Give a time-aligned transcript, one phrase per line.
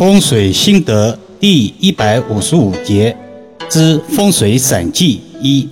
[0.00, 3.14] 风水心得第一百五十五节
[3.68, 5.68] 之风水散记一。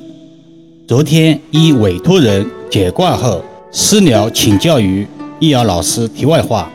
[0.87, 5.07] 昨天一委托人解卦后，私聊请教于
[5.41, 6.07] 易遥老师。
[6.09, 6.69] 题外话，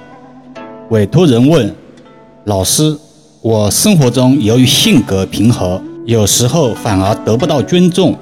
[0.89, 1.71] 委托人问
[2.45, 2.97] 老师：
[3.43, 8.17] 我生活中由于性格平和，有时候反而得不到尊重，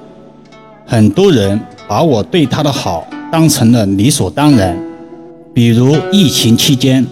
[0.85, 1.57] 很多人
[1.87, 4.77] 把我对他的好当成了理所当然。
[5.53, 7.07] 比如疫情期间。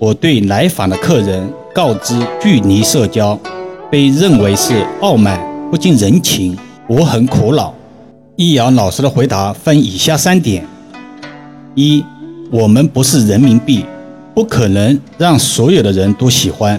[0.00, 1.46] 我对来访的客人
[1.80, 3.40] 告知距离社交，
[3.90, 5.40] 被认为是傲慢
[5.70, 6.54] 不近人情，
[6.86, 7.74] 我很苦恼。
[8.36, 10.62] 易遥老师的回答分以下三点：
[11.74, 12.04] 一，
[12.50, 13.86] 我们不是人民币，
[14.34, 16.78] 不可能让所有的人都喜欢，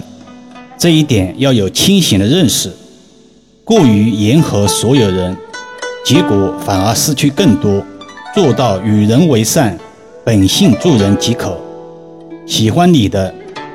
[0.78, 2.70] 这一点要有清醒的认识。
[3.64, 5.36] 过于迎合所有人，
[6.04, 7.82] 结果反而失去更多。
[8.32, 9.76] 做到与人为善，
[10.24, 11.58] 本性助人即可。
[12.46, 13.34] 喜欢你的，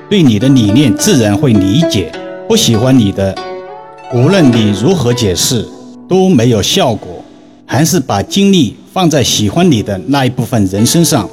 [0.10, 2.10] 对你的理念自然会理解；
[2.48, 3.36] 不喜欢你的，
[4.14, 5.68] 无论你如何解释
[6.08, 7.10] 都没有效果，
[7.66, 11.30] 还是把精力放在喜欢你的那一部分人身上，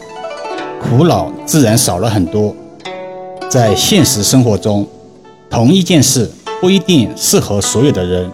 [0.83, 2.53] 苦恼自然少了很多。
[3.49, 4.85] 在现实生活中，
[5.49, 6.29] 同一件事
[6.61, 8.29] 不一定适合所有的人，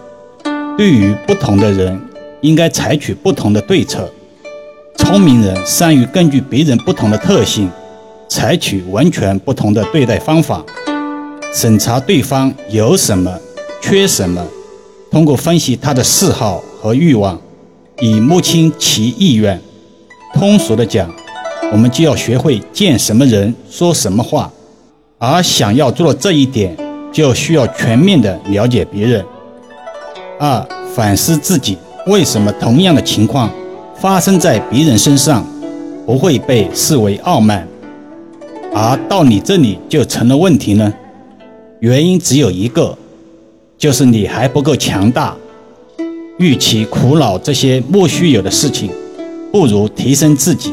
[0.75, 2.01] 对于不同的人，
[2.41, 4.09] 应该采取不同的对策。
[4.97, 7.69] 聪明人善于根据别人不同的特性。
[8.31, 10.63] 采取完全不同的对待方法，
[11.53, 13.29] 审查对方有什么、
[13.81, 14.41] 缺什么，
[15.11, 17.37] 通过分析他的嗜好和欲望，
[17.99, 19.59] 以摸清其意愿。
[20.33, 21.13] 通俗的讲，
[21.73, 24.49] 我们就要学会见什么人说什么话，
[25.17, 26.73] 而想要做到这一点，
[27.11, 29.21] 就需要全面的了解别人。
[30.39, 30.65] 二、
[30.95, 33.51] 反思自己，为什么同样的情况
[33.99, 35.45] 发生在别人身上，
[36.05, 37.67] 不会被视为傲慢？
[38.73, 40.93] 而到你这里就成了问题呢？
[41.81, 42.97] 原因只有一个，
[43.77, 45.35] 就是你还不够强大。
[46.37, 48.89] 与其苦恼这些莫须有的事情，
[49.51, 50.71] 不如提升自己。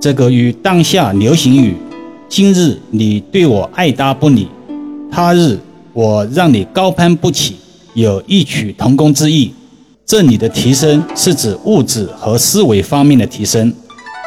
[0.00, 1.74] 这个与当下流行语
[2.28, 4.48] “今日你对我爱答不理，
[5.10, 5.58] 他日
[5.92, 7.56] 我让你高攀不起”
[7.94, 9.52] 有异曲同工之意。
[10.04, 13.72] 这里的提升是指物质和思维方面的提升。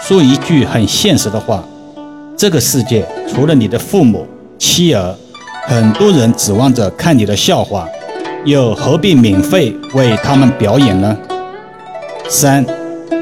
[0.02, 1.64] 说一句很现实的话。
[2.44, 4.28] 这个世界除了你的父母、
[4.60, 5.16] 妻儿，
[5.66, 7.88] 很多人指望着看你的笑话，
[8.44, 11.18] 又何必免费为他们表演呢？
[12.28, 12.66] 三，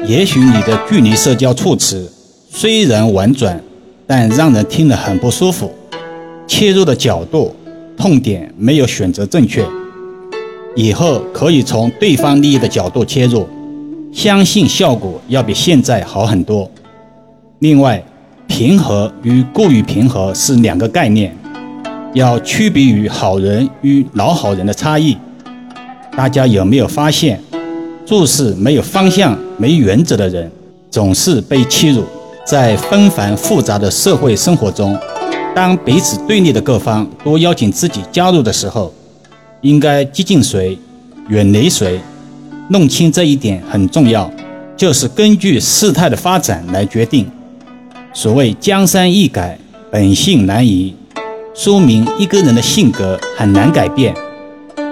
[0.04, 2.12] 也许你的距离社交措辞
[2.50, 3.62] 虽然婉转，
[4.08, 5.72] 但让人听了很不舒服。
[6.48, 7.54] 切入的角度、
[7.96, 9.64] 痛点没有选择正确，
[10.74, 13.48] 以后可以从对方利益的角度切入，
[14.12, 16.68] 相信效果要比现在好很多。
[17.60, 18.02] 另外。
[18.52, 21.34] 平和与过于平和是两个概念，
[22.12, 25.16] 要区别于好人与老好人的差异。
[26.14, 27.40] 大家有没有发现，
[28.04, 30.52] 做事没有方向、没原则的人，
[30.90, 32.04] 总是被欺辱？
[32.44, 34.98] 在纷繁复杂的社会生活中，
[35.56, 38.92] 当彼此对立的各方都邀请自己加入的时候，
[39.62, 40.78] 应该激进谁，
[41.28, 41.98] 远离谁？
[42.68, 44.30] 弄清这一点很重要，
[44.76, 47.26] 就是根据事态的发展来决定。
[48.14, 49.58] 所谓江山易改，
[49.90, 50.94] 本性难移，
[51.54, 54.14] 说明一个人的性格很难改变。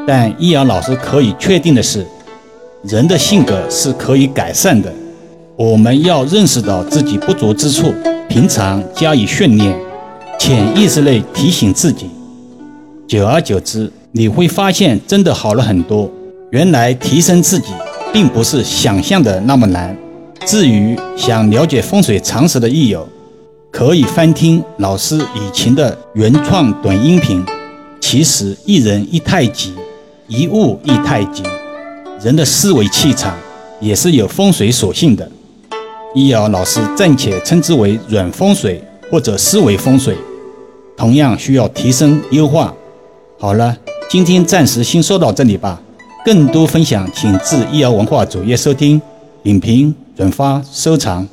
[0.07, 2.07] 但易遥老师可以确定的是，
[2.83, 4.91] 人的性格是可以改善的。
[5.55, 7.93] 我们要认识到自己不足之处，
[8.27, 9.79] 平常加以训练，
[10.39, 12.07] 潜意识内提醒自己。
[13.07, 16.11] 久而久之，你会发现真的好了很多。
[16.51, 17.67] 原来提升自己，
[18.15, 19.95] 并不是想象的那么难。
[20.51, 23.09] 至于想了解风水常识的益友，
[23.71, 27.41] 可以翻听老师以前的原创短音频。
[28.01, 29.73] 其实一人一太极，
[30.27, 31.45] 一物一太极，
[32.21, 33.39] 人的思维气场
[33.79, 35.31] 也是有风水属性的。
[36.17, 40.17] 易遥老师暂且称之为软风水或者思维风水，
[40.97, 42.75] 同样需要提升优化。
[43.39, 43.77] 好了，
[44.09, 45.81] 今天暂时先说到这里吧。
[46.25, 49.01] 更多分享，请至易遥文化主页收听、
[49.45, 49.95] 点评。
[50.21, 51.31] 转发收藏。